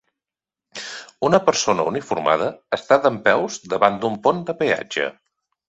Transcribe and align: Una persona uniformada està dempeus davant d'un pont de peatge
Una 1.29 1.39
persona 1.49 1.85
uniformada 1.91 2.49
està 2.79 2.99
dempeus 3.05 3.61
davant 3.75 4.03
d'un 4.07 4.19
pont 4.27 4.43
de 4.51 4.59
peatge 4.67 5.09